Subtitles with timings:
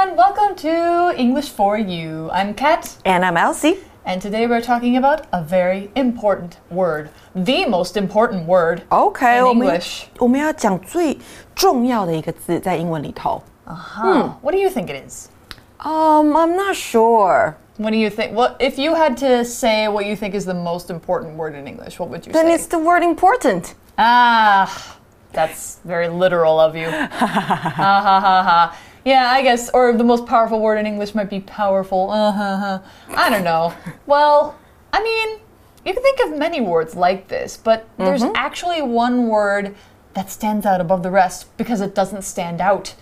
[0.00, 0.16] everyone.
[0.16, 2.30] Welcome to English for You.
[2.32, 3.76] I'm Kat, And I'm Elsie.
[4.06, 9.44] and today we're talking about a very important word, the most important word OK， in
[9.44, 10.04] 我们 English.
[10.18, 11.18] 我们要讲最
[11.54, 13.42] 重要的一个字在英文里头。
[13.66, 14.30] Huh.
[14.40, 15.28] What do you think it is?
[15.80, 17.56] Um, I'm not sure.
[17.76, 18.32] What do you think?
[18.32, 21.66] What if you had to say what you think is the most important word in
[21.66, 21.98] English?
[22.00, 22.54] What would you Then say?
[22.54, 23.74] it's the word important.
[23.98, 24.96] Ah,
[25.34, 26.88] that's very literal of you.
[26.88, 28.76] ha ha ha ha.
[29.04, 32.10] Yeah, I guess, or the most powerful word in English might be powerful.
[32.10, 32.56] Uh huh.
[32.56, 32.78] huh.
[33.16, 33.72] I don't know.
[34.06, 34.56] Well,
[34.92, 35.38] I mean,
[35.84, 39.76] you can think of many words like this, but there's actually one word
[40.14, 42.94] that stands out above the rest because it doesn't stand out.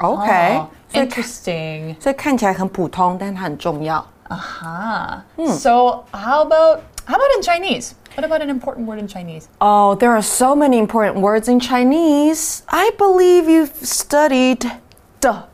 [0.00, 2.00] OK，、 Oh, 所以看 interesting.
[2.00, 4.04] 所以看起来很普通，但它很重要。
[4.28, 5.20] Ah.
[5.56, 7.92] So how about how about in Chinese?
[8.16, 9.46] What about an important word in Chinese?
[9.60, 12.62] Oh, there are so many important words in Chinese.
[12.68, 14.70] I believe you've studied
[15.20, 15.44] the.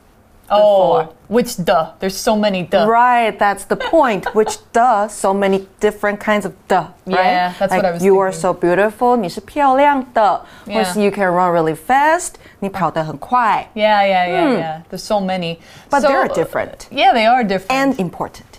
[0.52, 1.90] Oh, which the?
[2.00, 2.84] There's so many the.
[2.84, 4.26] Right, that's the point.
[4.34, 7.06] Which the so many different kinds of the, right?
[7.06, 8.40] Yeah, that's what like I was You are thinking.
[8.40, 9.16] so beautiful.
[9.16, 10.84] 你是漂亮的，或 Yeah.
[10.92, 12.32] 是 you can run really fast.
[12.58, 13.68] 你跑得很快。
[13.74, 14.80] Yeah, yeah, yeah, yeah.
[14.90, 15.58] There's so many.
[15.88, 17.68] But So- they're different Yeah, they are different.
[17.68, 18.58] and important.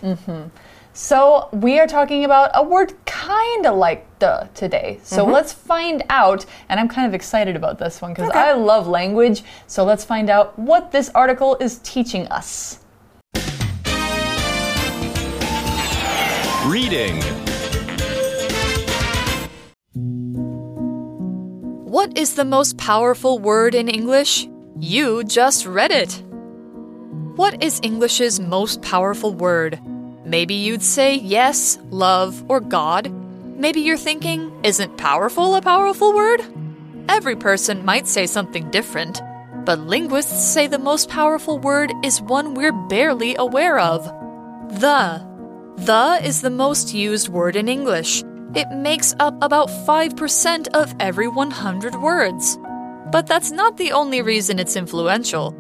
[0.97, 4.99] so we are talking about a word kind of like the today.
[5.03, 5.33] So mm-hmm.
[5.33, 6.47] let's find out.
[6.71, 8.39] And I'm kind of excited about this one because Okay.
[8.39, 9.45] I love language.
[9.67, 12.79] So let's find out what this article is teaching us.
[16.65, 17.21] Reading.
[21.85, 24.49] What is the most powerful word in English?
[24.81, 26.23] You just read it.
[27.37, 29.79] What is English's most powerful word?
[30.27, 33.13] Maybe you'd say yes, love, or God.
[33.57, 36.43] Maybe you're thinking, isn't powerful a powerful word?
[37.09, 39.23] Every person might say something different,
[39.65, 44.05] but linguists say the most powerful word is one we're barely aware of
[44.81, 45.25] the.
[45.77, 48.25] The is the most used word in English.
[48.55, 52.59] It makes up about 5% of every 100 words.
[53.13, 55.53] But that's not the only reason it's influential.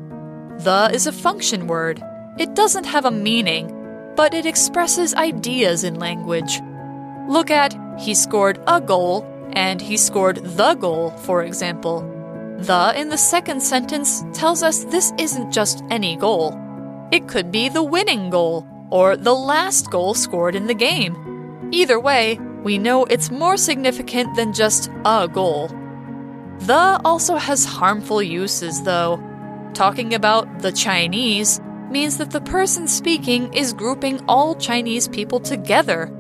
[0.59, 2.03] The is a function word.
[2.39, 3.71] It doesn't have a meaning,
[4.17, 6.61] but it expresses ideas in language.
[7.29, 12.01] Look at he scored a goal and he scored the goal, for example.
[12.59, 16.59] The in the second sentence tells us this isn't just any goal.
[17.13, 21.69] It could be the winning goal or the last goal scored in the game.
[21.73, 25.69] Either way, we know it's more significant than just a goal.
[26.61, 29.23] The also has harmful uses, though.
[29.75, 31.61] Talking about the Chinese
[31.91, 36.13] means that the person speaking is grouping all Chinese people together.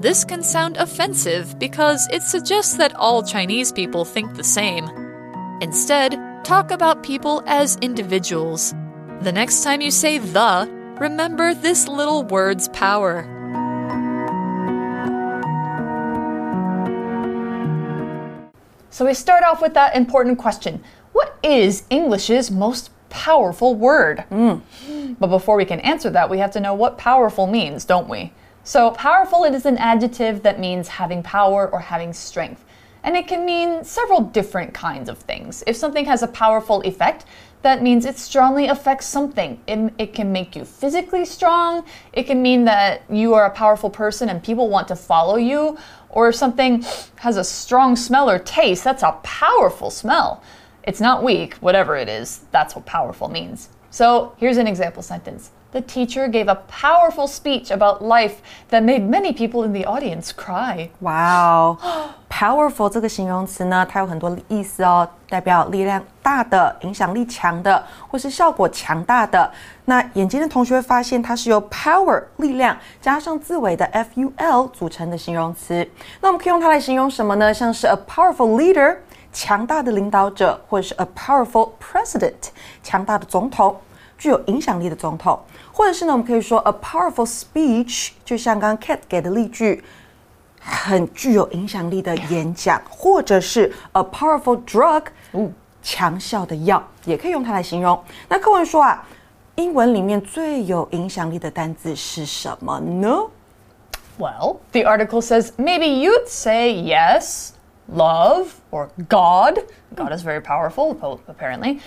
[0.00, 4.88] This can sound offensive because it suggests that all Chinese people think the same.
[5.60, 8.74] Instead, talk about people as individuals.
[9.20, 10.68] The next time you say the,
[11.00, 13.30] remember this little word's power.
[18.90, 24.24] So we start off with that important question What is English's most powerful word?
[24.28, 24.60] Mm.
[25.20, 28.32] But before we can answer that, we have to know what powerful means, don't we?
[28.64, 32.64] So, powerful, it is an adjective that means having power or having strength.
[33.04, 35.62] And it can mean several different kinds of things.
[35.66, 37.24] If something has a powerful effect,
[37.62, 39.60] that means it strongly affects something.
[39.68, 41.84] It, it can make you physically strong.
[42.12, 45.78] It can mean that you are a powerful person and people want to follow you.
[46.08, 46.84] Or if something
[47.16, 50.42] has a strong smell or taste, that's a powerful smell.
[50.83, 53.67] It's not weak, whatever it is, that's what powerful means.
[53.91, 55.49] So here's an example sentence.
[55.71, 58.37] The teacher gave a powerful speech about life
[58.69, 60.89] that made many people in the audience cry.
[61.01, 61.77] 哇哦，
[62.27, 69.51] powerful 这个形容词呢，它有很多意思哦，代表力量大的、影响力强的，或是效果强大的。
[69.85, 75.87] 那眼尖的同学会发现，它是由 power 力量加上字尾的 f u l 组成的形容词。
[76.21, 77.53] 那我们可以用它来形容什么呢？
[77.53, 78.97] 像是 a powerful leader
[79.33, 82.49] 强大的领导者，或者是 a powerful president
[82.83, 83.75] 强大的总统。
[84.17, 85.39] 具有影响力的总统，
[85.71, 89.81] 或者是呢，我们可以说 a powerful speech，就像刚刚 Cat 给的例句，
[90.59, 95.03] 很具有影响力的演讲，或者是 a powerful drug，
[95.81, 97.97] 强效的药，也可以用它来形容。
[98.27, 99.07] 那课文说啊，
[99.55, 103.15] 英文里面最有影响力的单字是什么呢？
[104.17, 107.51] Well, the article says maybe you'd say yes,
[107.93, 109.59] love, or God.
[109.95, 111.79] God is very powerful, appa- apparently.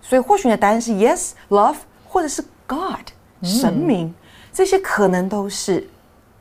[0.00, 1.76] 所以或许你的答案是 yes, love，
[2.08, 3.08] 或者是 God，
[3.42, 4.14] 神明，
[4.52, 5.88] 这些可能都是。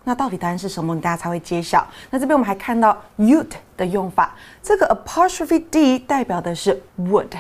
[0.04, 1.00] 那到底答案是什么？
[1.02, 1.88] 大家才会揭晓。
[2.12, 7.32] 那这边我们还看到 you'd 的用法，这个 apostrophe d 代表的是 would，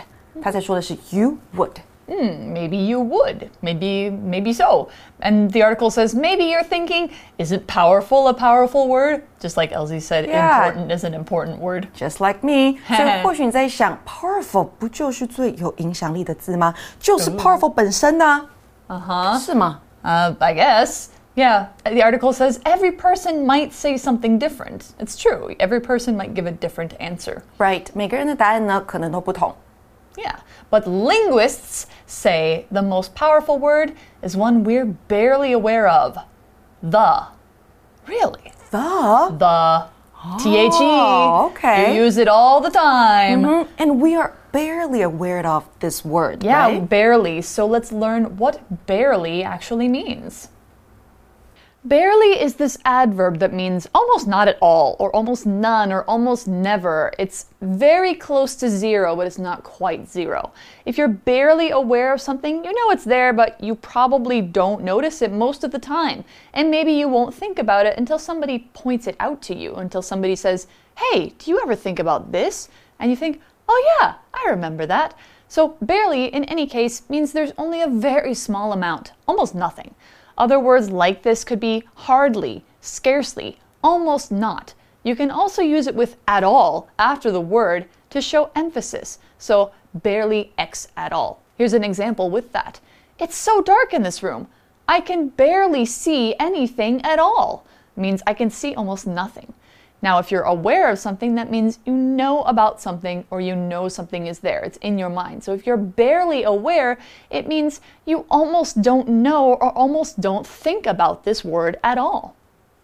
[0.41, 1.73] 它在说的是 you would。
[2.09, 3.49] hmm, maybe you would.
[3.61, 4.89] Maybe, maybe so.
[5.21, 9.23] And the article says, maybe you're thinking, is it powerful a powerful word?
[9.39, 10.67] Just like Elsie said, Yeah.
[10.67, 11.87] important is an important word.
[11.95, 16.73] Just like me， 所以或许你在想，powerful 不就是最有影响力的字吗？
[16.99, 18.47] 就是 powerful 本身呢、
[18.87, 19.39] Uh huh.
[19.39, 19.79] 是吗？
[20.03, 21.07] Uh, I guess.
[21.35, 24.93] Yeah, the article says every person might say something different.
[24.99, 25.53] It's true.
[25.59, 27.41] Every person might give a different answer.
[27.57, 29.53] Right，每个人的答案呢可能都不同。
[30.18, 30.40] Yeah,
[30.70, 36.18] but linguists say the most powerful word is one we're barely aware of
[36.82, 37.26] the.
[38.06, 38.52] Really?
[38.70, 39.86] The The.
[40.38, 40.76] T H E.
[40.80, 41.94] Oh, okay.
[41.94, 43.42] You use it all the time.
[43.42, 46.42] Mhm, and we are barely aware of this word.
[46.42, 46.88] Yeah, right?
[46.88, 47.40] barely.
[47.40, 50.48] So let's learn what barely actually means.
[51.82, 56.46] Barely is this adverb that means almost not at all, or almost none, or almost
[56.46, 57.10] never.
[57.18, 60.52] It's very close to zero, but it's not quite zero.
[60.84, 65.22] If you're barely aware of something, you know it's there, but you probably don't notice
[65.22, 66.22] it most of the time.
[66.52, 70.02] And maybe you won't think about it until somebody points it out to you, until
[70.02, 70.66] somebody says,
[70.98, 72.68] Hey, do you ever think about this?
[72.98, 73.40] And you think,
[73.70, 75.14] Oh, yeah, I remember that.
[75.48, 79.94] So, barely, in any case, means there's only a very small amount, almost nothing.
[80.40, 84.72] Other words like this could be hardly, scarcely, almost not.
[85.02, 89.18] You can also use it with at all after the word to show emphasis.
[89.36, 91.42] So, barely X at all.
[91.58, 92.80] Here's an example with that.
[93.18, 94.48] It's so dark in this room.
[94.88, 97.66] I can barely see anything at all.
[97.94, 99.52] Means I can see almost nothing.
[100.01, 103.89] Now, if you're aware of something, that means you know about something or you know
[103.89, 104.61] something is there.
[104.63, 105.43] It's in your mind.
[105.43, 106.97] So if you're barely aware,
[107.31, 112.33] it means you almost don't know or almost don't think about this word at all.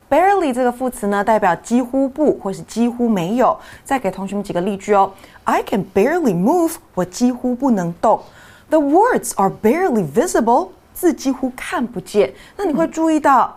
[0.10, 3.56] Barely 这个副词呢，代表几乎不或是几乎没有。
[3.84, 5.14] 再给同学们几个例句哦。
[5.44, 8.22] I can barely move，我几乎不能动。
[8.70, 12.34] The words are barely visible，字几乎看不见。
[12.58, 13.56] 那你会注意到。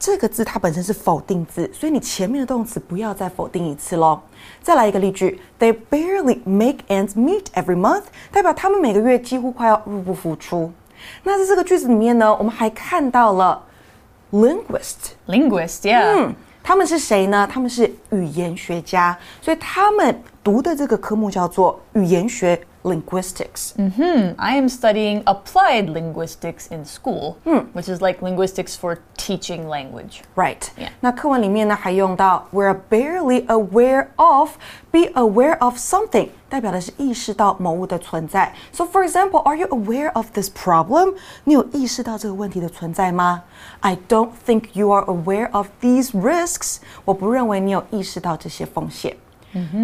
[0.00, 4.18] 这个字它本身是否定字，所以你前面的动词不要再否定一次喽。
[4.62, 10.72] 再来一个例句，They barely make ends meet every month，代表他们每个月几乎快要入不敷出。
[11.22, 13.62] 那在这个句子里面呢，我们还看到了
[14.32, 16.02] linguist，Linguist, yeah.
[16.02, 17.46] 嗯，他们是谁呢？
[17.52, 23.73] 他们是语言学家，所以他们读的这个科目叫做语言学 linguistics。
[23.75, 27.37] Hmm, I am studying applied linguistics in school,
[27.73, 30.21] which is like linguistics for teaching language.
[30.35, 30.69] Right.
[30.77, 30.89] Yeah.
[30.99, 34.51] 那课文里面呢还用到 we're barely aware of,
[34.91, 38.53] be aware of something，代表的是意识到某物的存在。
[38.71, 41.15] So for example, are you aware of this problem?
[41.43, 43.43] 你有意识到这个问题的存在吗？
[43.79, 46.77] I don't think you are aware of these risks.
[47.03, 49.17] 我不认为你有意识到这些风险。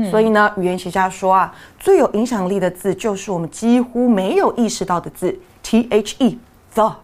[0.10, 6.38] 所以呢，语言学家说啊，最有影响力的字就是我们几乎没有意识到的字，T H E
[6.74, 6.96] the。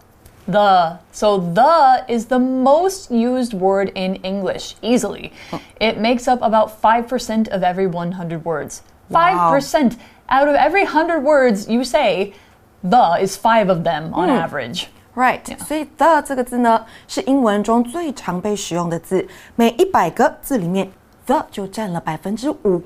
[0.50, 0.98] The.
[1.12, 5.32] So the is the most used word in English, easily.
[5.80, 8.82] It makes up about 5% of every 100 words.
[9.12, 9.98] 5%.
[10.30, 12.34] Out of every 100 words you say,
[12.82, 14.88] the is 5 of them on average.
[15.16, 20.90] Right，、所以 the 这个字呢是英文中最常被使用的字，每一百个字里面
[21.27, 22.83] the 就占了百分之五。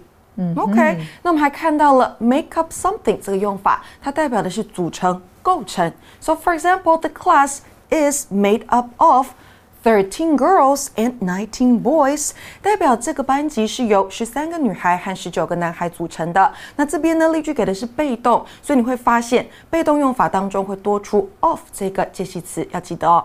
[0.54, 5.90] OK，那我们还看到了 make up something 这个用法，它代表的是组成、构成。
[6.20, 9.28] So for example, the class is made up of
[9.82, 16.52] thirteen girls and nineteen boys，代表这个班级是由十三个女孩和十九个男孩组成的。
[16.74, 23.24] 那这边呢，例句给的是被动，所以你会发现被动用法当中会多出 of 这个介系词，要记得哦。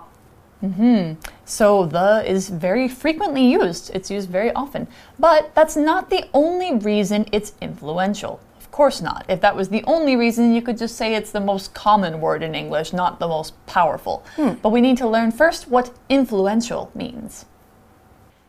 [0.63, 1.19] Mm-hmm.
[1.45, 3.91] So the is very frequently used.
[3.93, 4.87] It's used very often.
[5.19, 8.39] But that's not the only reason it's influential.
[8.59, 9.25] Of course not.
[9.27, 12.41] If that was the only reason, you could just say it's the most common word
[12.41, 14.23] in English, not the most powerful.
[14.35, 14.53] Hmm.
[14.61, 17.45] But we need to learn first what influential means.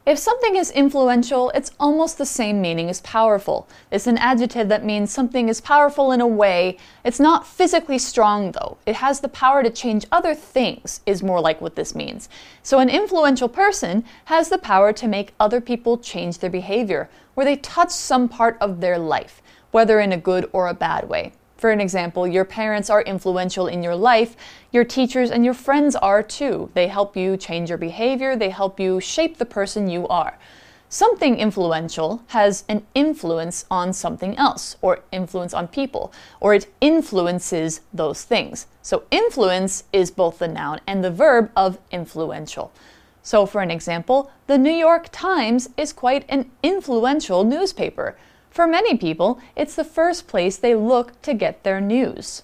[0.05, 3.69] If something is influential, it's almost the same meaning as powerful.
[3.93, 6.77] It's an adjective that means something is powerful in a way.
[7.05, 8.79] It's not physically strong, though.
[8.85, 12.29] It has the power to change other things, is more like what this means.
[12.65, 17.45] So, an influential person has the power to make other people change their behavior, or
[17.45, 19.41] they touch some part of their life,
[19.71, 21.33] whether in a good or a bad way.
[21.63, 24.35] For an example, your parents are influential in your life.
[24.73, 26.73] Your teachers and your friends are too.
[26.75, 30.37] They help you change your behavior, they help you shape the person you are.
[30.89, 37.81] Something influential has an influence on something else, or influence on people, or it influences
[37.93, 38.67] those things.
[38.83, 42.73] So, influence is both the noun and the verb of influential.
[43.23, 48.17] So, for an example, the New York Times is quite an influential newspaper.
[48.54, 52.40] For many people, it's the first place they look to get their news.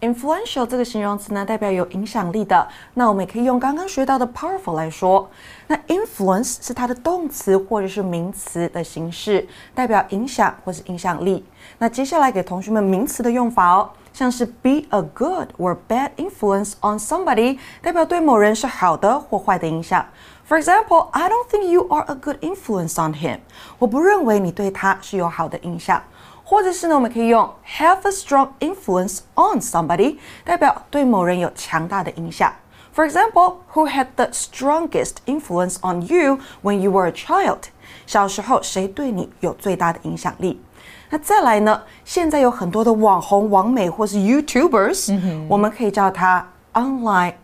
[0.00, 2.68] influential 这个形容词呢，代表有影响力的。
[2.94, 5.28] 那我们也可以用刚刚学到的 powerful 来说。
[5.66, 11.44] 那 influence 是它的动词或者是名词的形式，代表影响或是影响力。
[11.78, 20.06] 那接下来给同学们名词的用法哦，像是 be a good or bad influence on somebody，代表对某人是好的或坏的影响。
[20.50, 23.40] For example, I don't think you are a good influence on him。
[23.78, 26.02] 我不认为你对他是有好的影响。
[26.44, 32.52] 或者是呢，我们可以用 have a strong influence on somebody，代表对某人有强大的影响。
[32.94, 37.58] For example, who had the strongest influence on you when you were a child？
[38.06, 40.62] 小时候谁对你有最大的影响力？
[41.10, 41.82] 那再来呢？
[42.04, 47.34] 现在有很多的网红、网美或是 YouTubers，、我们可以叫他 online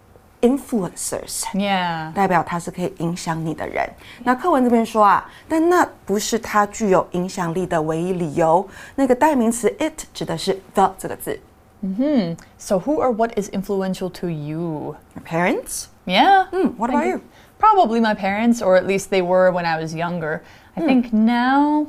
[0.47, 1.45] influencers。
[1.55, 2.13] Yeah.
[2.13, 3.89] 代表他是可以影响你的人。
[4.25, 8.69] 那课文这边说啊，但那不是他具有影响力的唯一理由。
[8.95, 11.39] 那个代名词 it 指的是 the 这个字。
[12.59, 14.95] So, who or what is influential to you?
[15.17, 15.87] Your parents?
[16.07, 16.47] Yeah.
[16.77, 17.21] what about you?
[17.59, 20.43] Probably my parents, or at least they were when I was younger.
[20.77, 21.87] I think now,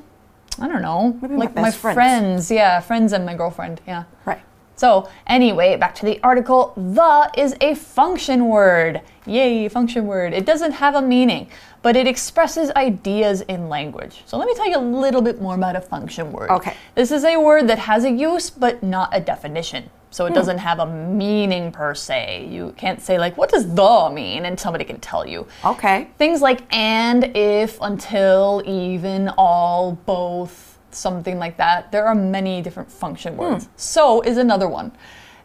[0.59, 1.15] I don't know.
[1.21, 1.95] Maybe my like my best friends.
[1.95, 2.51] friends.
[2.51, 3.81] Yeah, friends and my girlfriend.
[3.87, 4.05] Yeah.
[4.25, 4.41] Right.
[4.78, 6.72] So, anyway, back to the article.
[6.76, 9.00] The is a function word.
[9.26, 10.32] Yay, function word.
[10.32, 11.48] It doesn't have a meaning,
[11.82, 14.22] but it expresses ideas in language.
[14.24, 16.50] So, let me tell you a little bit more about a function word.
[16.50, 16.76] Okay.
[16.94, 19.90] This is a word that has a use, but not a definition.
[20.12, 20.36] So, it hmm.
[20.36, 22.46] doesn't have a meaning per se.
[22.48, 24.44] You can't say, like, what does the mean?
[24.44, 25.48] And somebody can tell you.
[25.64, 26.06] Okay.
[26.18, 31.92] Things like and, if, until, even, all, both, something like that.
[31.92, 33.40] There are many different function hmm.
[33.40, 33.68] words.
[33.76, 34.92] So is another one.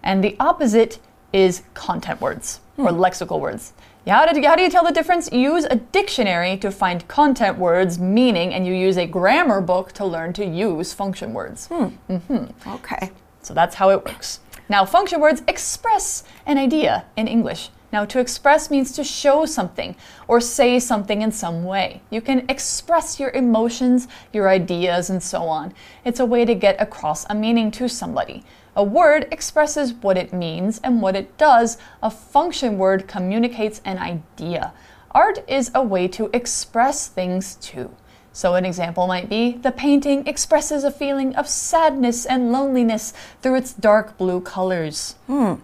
[0.03, 0.99] And the opposite
[1.31, 2.99] is content words or hmm.
[2.99, 3.73] lexical words.
[4.05, 5.31] Yeah, How, did, how do you tell the difference?
[5.31, 10.05] Use a dictionary to find content words, meaning, and you use a grammar book to
[10.05, 11.67] learn to use function words.
[11.67, 11.87] Hmm.
[12.09, 12.69] Mm-hmm.
[12.69, 13.11] Okay.
[13.41, 14.41] So that's how it works.
[14.67, 17.69] Now, function words express an idea in English.
[17.93, 19.95] Now, to express means to show something
[20.27, 22.01] or say something in some way.
[22.09, 25.75] You can express your emotions, your ideas, and so on.
[26.03, 28.43] It's a way to get across a meaning to somebody.
[28.75, 31.77] A word expresses what it means and what it does.
[32.01, 34.73] A function word communicates an idea.
[35.11, 37.95] Art is a way to express things too.
[38.35, 43.57] So, an example might be the painting expresses a feeling of sadness and loneliness through
[43.57, 45.13] its dark blue colors.
[45.27, 45.55] Hmm.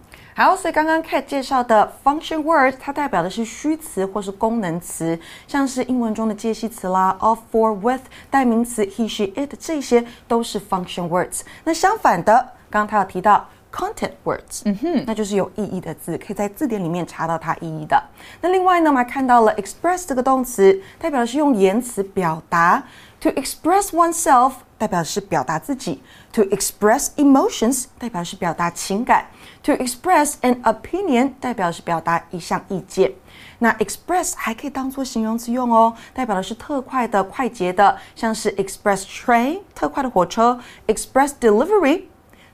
[0.42, 11.42] 好，所以刚刚 Kate 介绍的 function word，它代表的是虚词或是功能词，像是英文中的介系词啦，of、for、with，代名词 he、she、it，这些都是 function words。
[11.62, 12.32] 那相反的，
[12.70, 18.02] 刚刚他有提到 content words，嗯哼，那就是有意义的字，可以在字典里面查到它意义的。
[18.40, 22.82] 那另外呢，我们还看到了 express 这个动词，代表的是用言辞表达
[23.19, 24.53] ，to express oneself。
[24.77, 26.03] 代表是表达自己，
[26.33, 29.27] to express emotions 代表是表达情感，
[29.63, 33.13] to express an opinion 代表是表达一项意见。
[33.59, 42.03] 那 express 还可以当做形容词用哦，代表的是特快的、快捷的，像是 express train 特快的火车，express delivery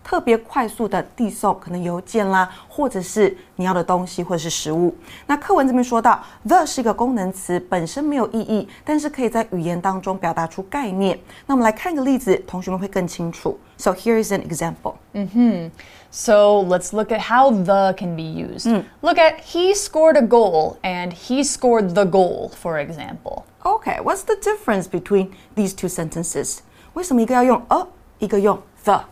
[0.07, 4.95] 特别快速的递送，可能邮件啦，或者是你要的东西，或者是食物。
[5.27, 11.19] 那课文这边说到，the 是一个功能词，本身没有意义，但是可以在语言当中表达出概念。
[11.45, 13.59] 那我们来看一个例子，同学们会更清楚。
[13.79, 14.95] So here is an example.
[15.15, 15.71] 嗯哼。
[16.13, 18.85] So let's look at how the can be used.
[19.01, 23.43] Look at he scored a goal and he scored the goal, for example.
[23.65, 26.59] Okay, what's the difference between these two sentences?
[26.95, 27.87] 为什么一个要用 a，
[28.21, 29.04] 一个用 the？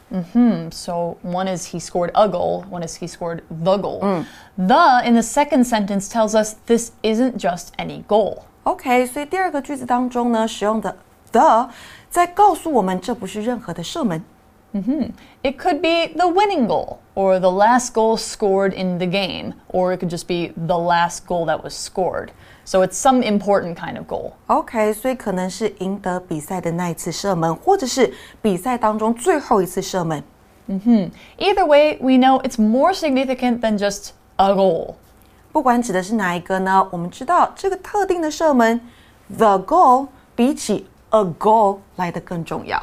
[0.71, 4.25] So one is he scored a goal, one is he scored the goal.
[4.57, 8.43] The in the second sentence tells us this isn't just any goal.
[8.63, 10.95] OK，所以第二个句子当中呢，使用的
[11.31, 11.69] the
[12.09, 14.23] 在告诉我们这不是任何的射门。
[15.41, 19.91] It could be the winning goal, or the last goal scored in the game, or
[19.91, 22.29] it could just be the last goal that was scored.
[22.65, 24.33] So it's some important kind of goal.
[24.47, 30.23] OK，所以可能是赢得比赛的那一次射门，或者是比赛当中最后一次射门。
[31.37, 34.93] Either way, we know it's more significant than just a goal.
[35.51, 38.79] 不管指的是哪一个呢，我们知道这个特定的射门，
[39.35, 42.79] the goal 比起 a goal 来的更重要。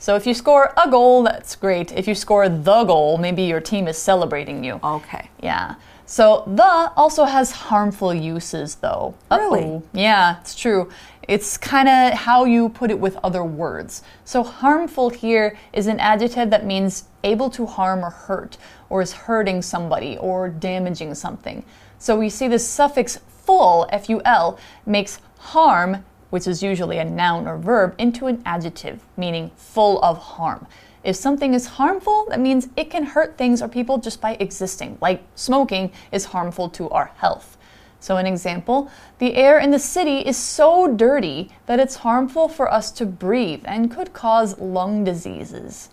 [0.00, 1.92] So if you score a goal, that's great.
[1.92, 4.80] If you score the goal, maybe your team is celebrating you.
[4.82, 5.74] OK，Yeah.
[6.06, 9.14] So the also has harmful uses though.
[9.30, 9.62] Really?
[9.62, 9.82] Uh-oh.
[9.92, 10.90] Yeah, it's true.
[11.28, 14.02] It's kind of how you put it with other words.
[14.24, 18.56] So harmful here is an adjective that means able to harm or hurt,
[18.88, 21.62] or is hurting somebody or damaging something.
[21.98, 27.05] So we see the suffix full, F U L, makes harm, which is usually a
[27.05, 30.67] noun or verb, into an adjective, meaning full of harm.
[31.03, 34.97] If something is harmful, that means it can hurt things or people just by existing,
[35.01, 37.57] like smoking is harmful to our health.
[37.99, 42.71] So, an example the air in the city is so dirty that it's harmful for
[42.71, 45.89] us to breathe and could cause lung diseases.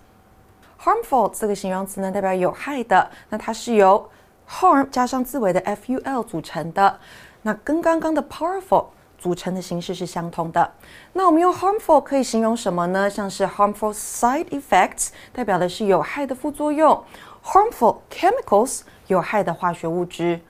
[0.82, 4.10] harmful 这个形容词呢，代表有害的，那它是由
[4.48, 6.98] harm 加上字尾的 ful 组成的，
[7.42, 8.86] 那跟刚刚的 powerful
[9.18, 10.70] 组成的形式是相同的。
[11.12, 13.08] 那我们用 harmful 可以形容什么呢？
[13.08, 17.04] 像是 harmful side effects 代表的是有害的副作用，
[17.44, 20.40] harmful chemicals 有害的化学物质。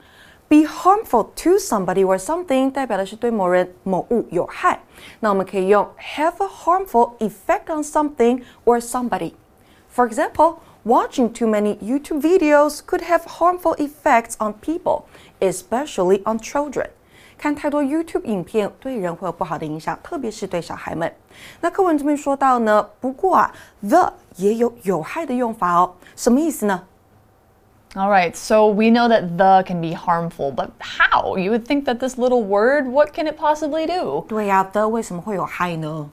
[0.49, 4.81] Be harmful to somebody or something 代表的是对某人某物有害。
[5.21, 13.03] 那我们可以用 have a harmful effect on something or somebody。For example, watching too many YouTube videos could
[13.03, 15.05] have harmful effects on people,
[15.41, 16.91] especially on children.
[17.37, 21.13] 看太多 YouTube 影片对人会有不好的影响，特别是对小孩们。
[21.61, 23.53] 那课文这边说到呢，不过啊，
[23.89, 26.83] the 也有有害的用法哦，什么意思呢？
[27.95, 31.37] All right, so we know that the can be harmful, but how?
[31.37, 34.25] You would think that this little word, what can it possibly do?
[34.27, 36.09] 对呀、the 为什么会有害呢？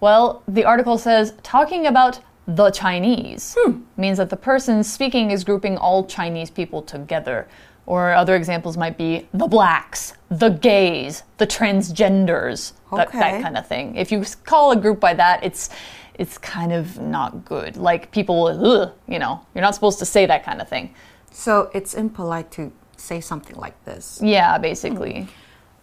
[0.00, 3.54] Well, the article says talking about the Chinese
[3.96, 7.44] means that the person speaking is grouping all Chinese people together.
[7.90, 13.42] Or other examples might be the blacks, the gays, the transgenders, that, that Okay.
[13.42, 13.94] kind of thing.
[13.94, 15.70] If you s- call a group by that, it's
[16.18, 17.76] it's kind of not good.
[17.76, 20.94] Like people, ugh, you know, you're not supposed to say that kind of thing.
[21.30, 24.18] So it's impolite to say something like this.
[24.20, 25.28] Yeah, basically.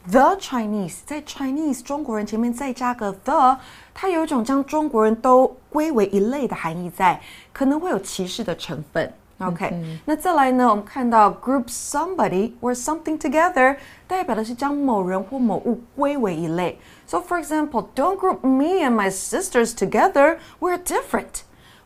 [0.06, 3.58] The Chinese 在 Chinese 中国人前面再加个 the，
[3.94, 7.22] 它有一种将中国人都归为一类的含义在，
[7.54, 9.14] 可能会有歧视的成分。
[9.40, 9.74] OK，、
[10.06, 10.70] 那再来呢？
[10.70, 13.76] 我们看到 group somebody or something together，
[14.08, 16.80] 代表的是将某人或某物归为一类。
[17.06, 20.38] So for example, don't group me and my sisters together.
[20.60, 21.42] We're different.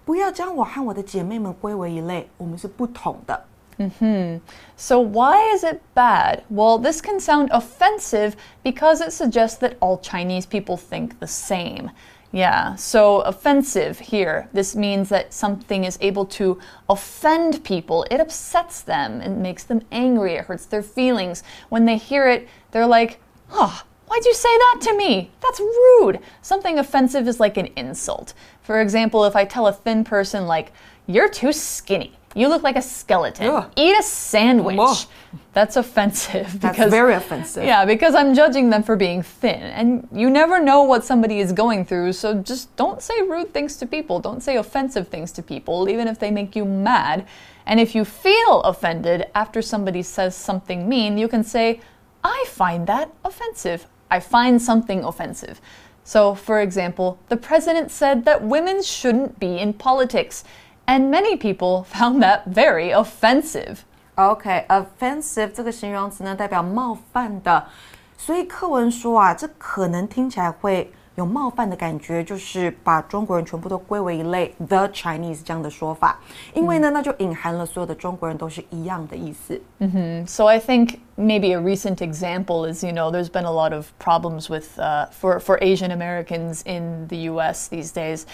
[0.06, 3.46] 不要将我和我的姐妹们归为一类，我们是不同的。
[4.76, 6.42] So, why is it bad?
[6.50, 11.92] Well, this can sound offensive because it suggests that all Chinese people think the same.
[12.35, 14.49] Yeah, so offensive here.
[14.55, 18.07] This means that something is able to offend people.
[18.11, 19.21] It upsets them.
[19.21, 20.35] It makes them angry.
[20.37, 21.43] It hurts their feelings.
[21.69, 25.31] When they hear it, they're like, oh, why'd you say that to me?
[25.43, 26.21] That's rude.
[26.41, 28.33] Something offensive is like an insult.
[28.63, 30.73] For example, if I tell a thin person, like,
[31.07, 32.17] you're too skinny.
[32.35, 33.47] You look like a skeleton.
[33.47, 33.71] Ugh.
[33.77, 34.79] Eat a sandwich.
[34.81, 34.97] Ugh.
[35.53, 36.61] That's offensive.
[36.61, 37.65] That's very offensive.
[37.65, 39.61] Yeah, because I'm judging them for being thin.
[39.61, 43.77] And you never know what somebody is going through, so just don't say rude things
[43.77, 44.19] to people.
[44.19, 47.27] Don't say offensive things to people, even if they make you mad.
[47.67, 51.81] And if you feel offended after somebody says something mean, you can say,
[52.25, 53.87] I find that offensive.
[54.11, 55.61] I find something offensive.
[56.05, 60.45] So, for example, the president said that women shouldn't be in politics
[60.86, 63.80] And many people found that very offensive.
[64.16, 67.66] OK，offensive、这个形容词呢，代表冒犯的，
[68.18, 76.20] 所以课文说啊，这可能听起来会有冒犯的感觉，就是把中国人全部都归为一类，the Chinese 这样的说法，
[76.54, 79.62] 因为呢，那就隐含了所有的中国人都是一样的意思。
[80.26, 83.88] So I think maybe a recent example is you know there's been a lot of
[84.00, 87.68] problems with uh, for for Asian Americans in the U.S.
[87.68, 88.26] these days,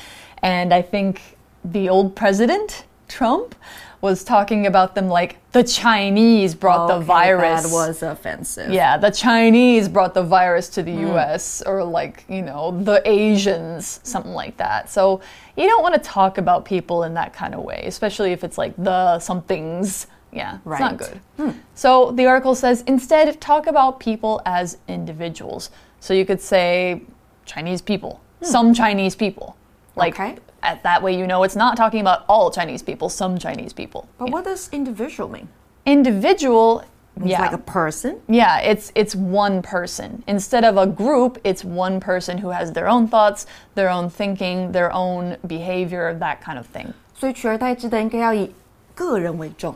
[0.41, 1.17] and I think
[1.64, 3.54] the old president Trump
[4.00, 7.64] was talking about them like the Chinese brought the virus.
[7.64, 8.70] That was offensive.
[8.70, 11.16] yeah, the Chinese brought the virus to the hmm.
[11.16, 14.88] US, or like, you know, the Asians, something like that.
[14.88, 15.20] So
[15.56, 18.58] you don't want to talk about people in that kind of way, especially if it's
[18.58, 20.06] like the somethings.
[20.30, 20.98] Yeah, it's not Right.
[20.98, 21.20] good.
[21.36, 21.50] Hmm.
[21.74, 25.70] So the article says instead, talk about people as individuals.
[26.00, 27.02] So you could say
[27.46, 28.46] Chinese people, hmm.
[28.46, 29.56] some Chinese people.
[29.97, 30.35] Like, Okay.
[30.63, 34.07] at that way, you know it's not talking about all Chinese people, some Chinese people.
[34.17, 35.47] But what does individual mean?
[35.85, 36.83] Individual,
[37.17, 37.41] It's yeah.
[37.41, 38.15] like a person.
[38.27, 40.23] Yeah, it's it's one person.
[40.25, 44.71] Instead of a group, it's one person who has their own thoughts, their own thinking,
[44.71, 46.93] their own behavior, that kind of thing.
[47.13, 48.51] 所以取而代之的应该要以
[48.95, 49.75] 个人为重。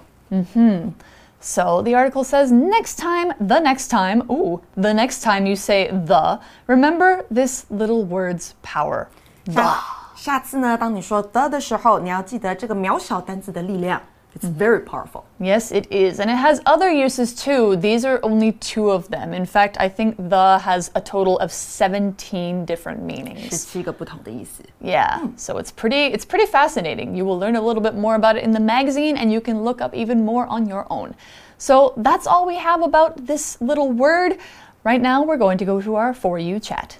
[1.39, 5.89] So the article says next time, the next time, ooh, the next time you say
[5.91, 9.07] the, remember this little word's power.
[9.45, 9.75] The.
[10.21, 14.01] 下次呢，当你说的的时候，你要记得这个渺小单词的力量。
[14.35, 15.23] It's very powerful.
[15.39, 16.19] Yes, it is.
[16.19, 17.75] And it has other uses too.
[17.75, 19.33] These are only two of them.
[19.33, 23.49] In fact, I think the has a total of 17 different 十 meanings.
[23.49, 24.61] 七个不同的意思。
[24.79, 27.15] Yeah, so it's pretty it's pretty fascinating.
[27.15, 29.63] You will learn a little bit more about it in the magazine and you can
[29.63, 31.15] look up even more on your own.
[31.57, 34.37] So that's all we have about this little word.
[34.83, 36.99] Right now we're going to go to our for you chat.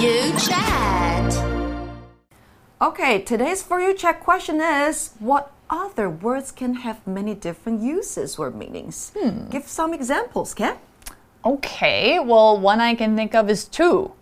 [0.00, 1.30] You chat.
[2.80, 8.38] Okay, today's For You Chat question is What other words can have many different uses
[8.38, 9.12] or meanings?
[9.14, 9.50] Hmm.
[9.50, 10.78] Give some examples, Ken.
[11.44, 14.12] Okay, well, one I can think of is two.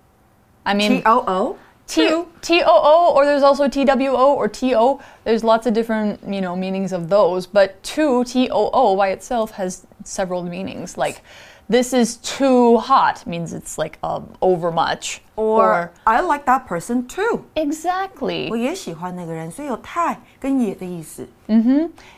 [0.67, 1.59] I mean, T O O.
[1.87, 5.01] T T O O, or there's also T W O or T O.
[5.23, 7.47] There's lots of different, you know, meanings of those.
[7.47, 10.99] But two T O O by itself has several meanings.
[10.99, 11.23] Like,
[11.70, 15.22] this is too hot means it's like um, over much.
[15.36, 17.46] Or I like that person too.
[17.56, 18.50] exactly.
[18.50, 21.28] 我也喜欢那个人，所以有太跟也的意思。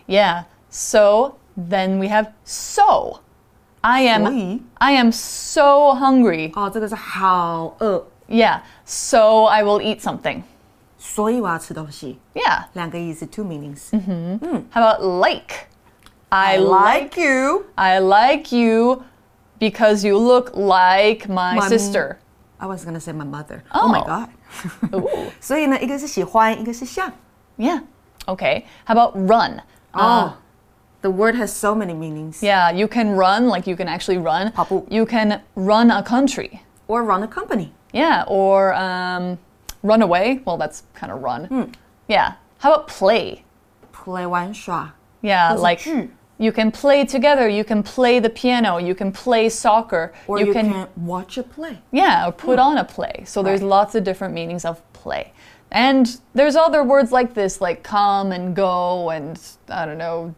[0.07, 0.43] Yeah.
[0.69, 3.21] So then we have so.
[3.81, 6.51] I am 所以 I am so hungry.
[6.55, 8.61] 哦，这个是好饿， Yeah.
[8.85, 10.41] So I will eat something.
[10.97, 12.19] 所以我要吃东西。
[12.33, 12.63] Yeah.
[12.73, 13.91] 两个意思，two meanings。
[14.73, 15.67] How about like?
[16.29, 17.65] I, like you.
[17.75, 19.03] I like you
[19.59, 22.17] because you look like my, My- sister.
[22.59, 23.63] I was gonna say my mother.
[23.73, 24.05] Oh, my Oh.
[24.05, 24.29] god.
[24.93, 25.31] Ooh.
[25.41, 27.11] 所以呢，一个是喜欢，一个是像。
[27.57, 27.81] Yeah.
[28.27, 28.63] Okay.
[28.85, 29.61] How about run?
[29.93, 30.33] Oh,
[31.01, 32.41] the word has so many meanings.
[32.41, 34.51] Yeah, you can run, like you can actually run.
[34.51, 34.85] 跑步。
[34.89, 36.59] You can run a country.
[36.87, 37.71] Or run a company.
[37.91, 39.37] Yeah, or um,
[39.83, 40.41] run away.
[40.45, 41.45] Well, that's kind of run.
[41.47, 41.71] Hmm.
[42.07, 42.33] Yeah.
[42.59, 43.43] How about play?
[43.93, 44.93] Play 玩耍。
[45.21, 47.46] Yeah, 或是 like 剧 you can play together.
[47.50, 48.78] You can play the piano.
[48.78, 50.14] You can play soccer.
[50.26, 51.78] Or you, can, watch a play.
[51.92, 52.64] Yeah, or put hmm.
[52.64, 53.24] on a play.
[53.26, 55.34] So there's lots of different meanings of play.
[55.70, 60.34] And there's other words like this, like come and go, and I don't know,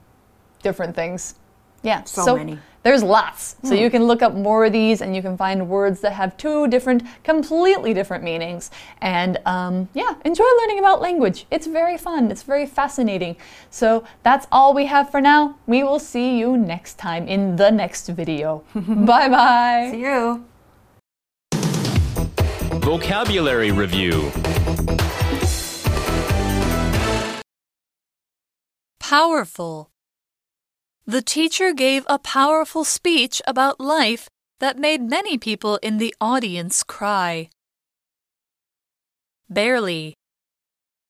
[0.63, 1.37] different things.
[1.85, 2.59] Yeah, So many.
[2.83, 3.57] There's lots.
[3.63, 6.37] So you can look up more of these and you can find words that have
[6.37, 8.71] two different, completely different meanings.
[9.01, 11.47] And um, yeah, enjoy learning about language.
[11.51, 13.37] It's very fun, it's very fascinating.
[13.71, 15.57] So that's all we have for now.
[15.67, 18.65] We will see you next time in the next video.
[18.75, 19.89] bye bye.
[19.93, 20.45] See you.
[22.81, 24.33] Vocabulary Review
[28.99, 29.92] Powerful.
[31.13, 36.83] The teacher gave a powerful speech about life that made many people in the audience
[36.83, 37.51] cry.
[39.51, 40.15] Barely.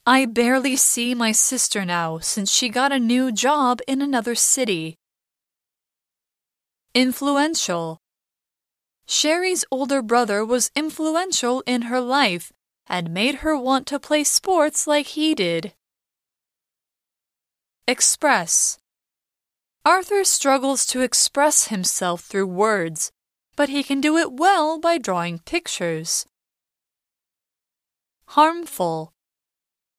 [0.05, 4.97] I barely see my sister now since she got a new job in another city.
[6.97, 8.01] Influential.
[9.07, 12.53] Sherry's older brother was influential in her life
[12.89, 15.75] and made her want to play sports like he did.
[17.87, 18.82] Express.
[19.85, 23.11] Arthur struggles to express himself through words,
[23.57, 26.25] but he can do it well by drawing pictures.
[28.27, 29.13] Harmful.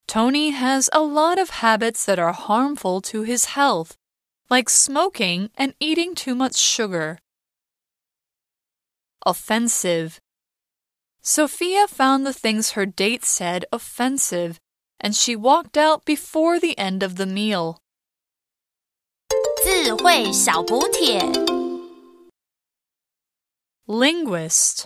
[0.08, 3.98] Tony has a lot of habits that are harmful to his health,
[4.50, 7.20] like smoking and eating too much sugar.
[9.26, 10.22] Offensive.
[11.22, 14.60] Sophia found the things her date said offensive,
[15.00, 17.83] and she walked out before the end of the meal.
[19.66, 21.22] 智慧小补帖。
[23.86, 24.84] Linguist